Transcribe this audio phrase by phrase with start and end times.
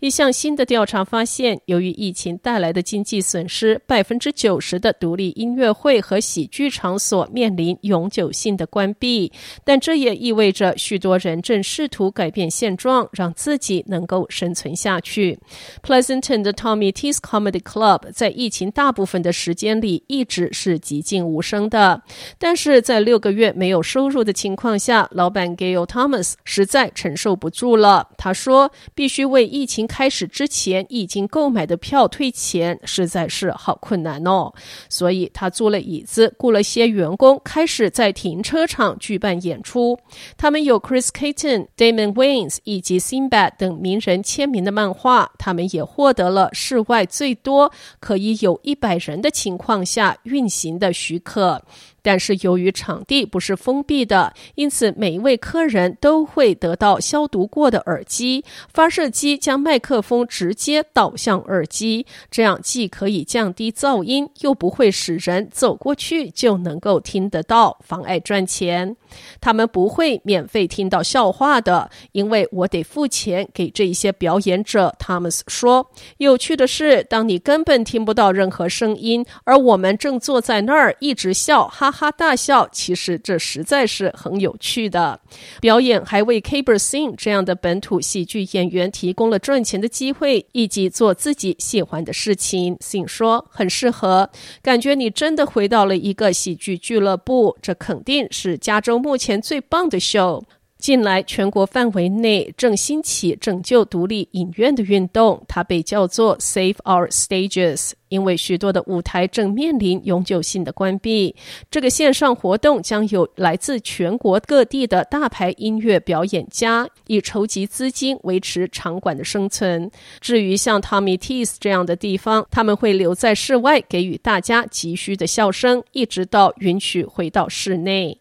[0.00, 9.30] 一项新的调查发现，由于疫情带来的经济损失，百分之九十的独立音乐会和喜剧场所面临永久性的关闭。
[9.62, 15.38] 但这也意味着许多人正试图改变现状，让自己能够生存下去。
[15.82, 22.02] Pleasanton 的 Tommy T's Comedy Club 在疫情大部分的时间里一直是寂静无声的，
[22.38, 28.08] 但是在六个月没有收入的情况下，老板 Gail Thomas 实在承受不住了。
[28.16, 34.52] 他说：“必须为疫情开始之前已经购买的票退钱，实在是好困难哦。
[34.88, 39.98] 所以他租了椅子，雇了些员工，开始在停车场举办演出。
[40.36, 45.32] 他们有 Chris k a t o n、Damon Wayans 以及 Sinbad 等名人签名的漫画。
[45.36, 51.60] 他们也获得了室外最多可以有一百人的情况下运行的许可。
[52.02, 58.44] 但是由于场地不是封闭的，因此每一位客人都会得到消毒过的耳机。
[58.72, 68.96] 发射机将麦克风直接导向耳机，这样既可以降低噪音，又不会使人走过去就能够听得到，妨碍赚钱。
[69.40, 74.94] 他们不会免费听到笑话的，因为我得付钱给这些表演者。
[74.98, 82.68] 汤姆斯说：“有趣的是，当你根本听不到任何声音，而我们正坐在那儿一直笑，哈哈大笑。
[82.70, 85.20] 其实这实在是很有趣的。
[85.60, 92.76] 表演还为 Caber Singh 这样的本土喜剧演员提供了赚钱的机会，以及做自己喜欢的事情。
[92.76, 94.30] Sing 说很适合，
[94.62, 97.56] 感觉你真的回到了一个喜剧俱乐部。
[97.60, 100.42] 这肯定是加州。”目前最棒的 show。
[100.80, 111.36] 近来，全国范围内正兴起拯救独立影院的运动，它被叫做 Save Our Stages，因为许多的舞台正面临永久性的关闭。
[111.70, 119.90] 这个线上活动将有来自全国各地的大牌音乐表演家，以筹集资金维持场馆的生存。
[120.20, 128.18] 至于像 Tommy Tees 这样的地方，他们会留在室外，给予大家急需的笑声，一直到允许回到室内。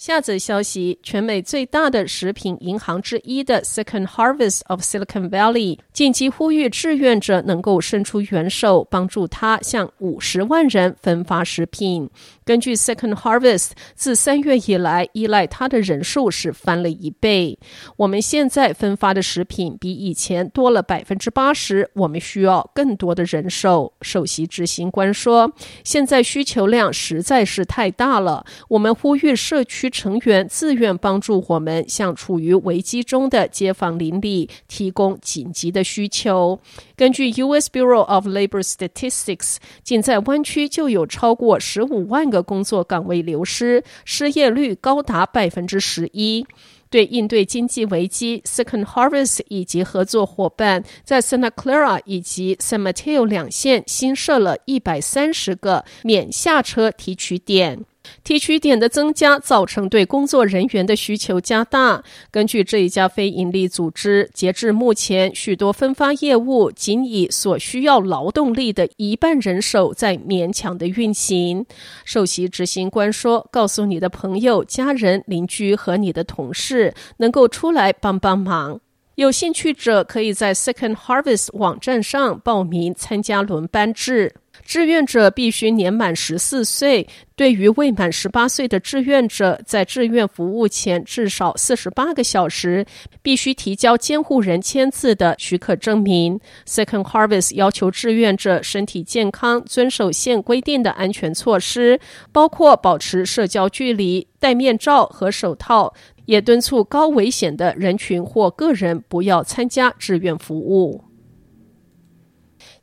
[0.00, 12.08] 下则消息：全美最大的食品银行之一的 Second Harvest of Silicon Valley 紧急呼吁志愿者能够伸出援手，帮助他向五十万人分发食品。
[12.46, 17.58] 根据 Second Harvest，自三月以来，依赖他的人数是翻了一倍。
[17.98, 23.92] 我们现在分发的食品比以前多了百分之八十，我们需要更多的人手。
[24.00, 25.52] 首席执行官说
[25.84, 36.58] ：“现在需求量实在是太大了，我们呼吁社区。”成员自愿帮助我们向处于危机中的街坊邻里提供紧急的需求。
[36.96, 37.68] 根据 U.S.
[37.70, 46.46] Bureau of Labor Statistics，仅在湾区就有超过十五万个工作岗位流失，失业率高达百分之十一。
[46.88, 57.84] 对应对经济危机，Second Harvest 以及合作伙伴在 Santa Clara 以及 San Mateo 两县新设了一百三十个免下车提取点。
[58.24, 62.02] 提取点的增加造成对工作人员的需求加大。
[62.30, 71.64] 根据这一家非营利组织，截至目前，许多分发业务仅以所需要劳动力的一半人手在勉强的运行。
[72.04, 78.80] 首席执行官说：“告诉你的朋友、家人、邻居和你的同事，能够出来帮帮忙。
[79.20, 87.06] 有兴趣者可以在 Second Harvest 网站上报名参加轮班制。”志愿者必须年满十四岁。
[87.34, 92.86] 对于未满十八岁的志愿者，在志愿服务前至少四十八个小时，
[93.20, 96.40] 必须提交监护人签字的许可证明。
[96.66, 102.00] Second Harvest 要求志愿者身体健康，遵守现规定的安全措施，
[102.32, 105.94] 包括保持社交距离、戴面罩和手套，
[106.30, 111.02] 也敦促高危险的人群或个人不要参加志愿服务。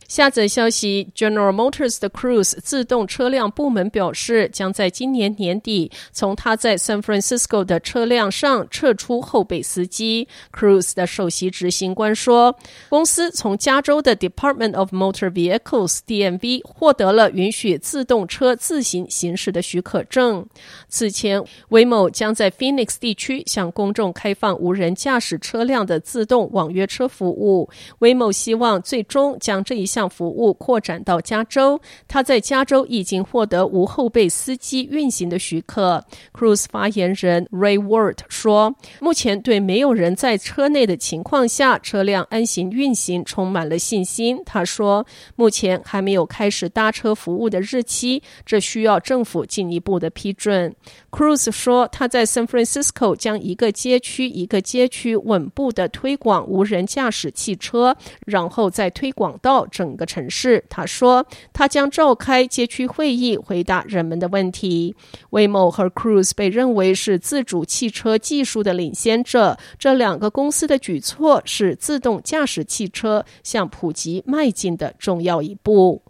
[0.08, 10.28] 下则消息，General Motors 的 Cruise 自动车辆部门表示，将在今年年底从他在 San Francisco 的车辆上撤出后备司机。
[10.54, 12.58] Cruise 的首席执行官说，
[12.90, 20.48] 公司从加州的 Department of Motor Vehicles (DMV) 获得了允许自动车自行行驶的许可证。
[20.88, 27.70] 此前，Waymo 将在 Phoenix 地区向公众开放无人驾驶车辆的自动网约车服务。
[28.00, 36.06] Waymo 希望最终将这一项向服务扩展到加州，他在加州已经获得无后备司机运行的许可。
[36.32, 45.04] Cruise 发言人 Ray Ward 说：“目前对没有人在车内的情况下，车辆安行运行充满了信心。”他说
[45.36, 50.76] ：“目前还没有开始搭车服务的日期，这需要政府进一步的批准。”
[51.10, 57.98] Cruise 说：“他在 San Francisco 将一个街区一个街区稳步的推广无人驾驶汽车，
[58.28, 64.94] 然后再推广到整。”整个城市，他说，他将召开街区会议，回答人们的问题。
[65.30, 76.02] 威某和 Cruise 被认为是自主汽车技术的领先者，这两个公司的举措是自动驾驶汽车向普及迈进的重要一步。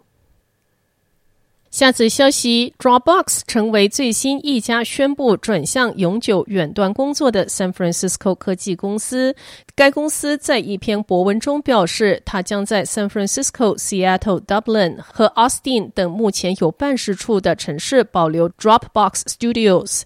[1.70, 9.36] 下次消息，Dropbox 成为最新一家宣布转向永久远端工作的 San Francisco 科技公司。
[9.74, 20.02] 该公司在一篇博文中表示，它将在 San Francisco、Seattle、Dublin 和 Austin 等目前有办事处的城市保留 Dropbox Studios。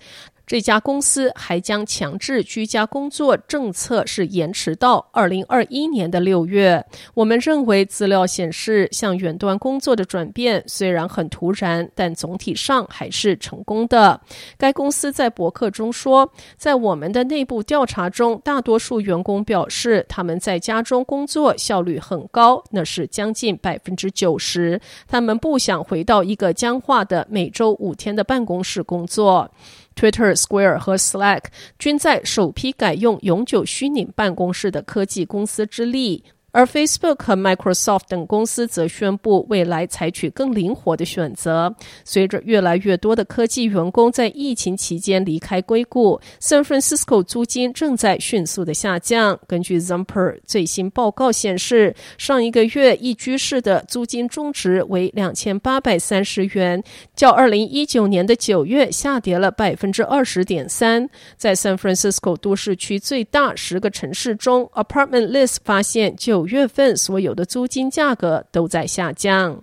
[0.53, 6.85] 这家公司还将强制居家工作政策是延迟到二零二一年的六月。
[7.15, 14.21] 我们认为资料显示，向远端工作的转变虽然很突然，但总体上还是成功的。
[14.59, 24.79] 该公司在博客中说，在我们的内部调查中，大多数员工表示他们在家中工作效率很高，那是将近百分之九十。
[25.09, 29.51] 他们不想回到一个僵化的每周五天的办公室工作。
[29.94, 31.44] Twitter、Square 和 Slack
[31.79, 36.23] 均在首批改用永久虚拟办公室的科技公司之列。
[36.53, 41.75] 而 Facebook 和 Microsoft 等公司则宣布未来采取更灵活的选择。
[42.05, 49.39] 随着越来越多的科技员工在疫情期间离开硅谷，San Francisco 租金正在迅速的下降。
[49.47, 56.83] 根据 Zumper 最新报告显示，上一个月一居室的租金中值为两千八百三十元，
[57.17, 61.09] 较二零一九年的九月下跌了百分之二十点三。
[61.39, 69.62] 在 San Francisco 都市区最大十个城市中，Apartment List 发现就五月份所有的租金价格都在下降。